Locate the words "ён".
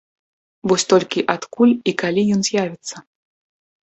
2.37-2.41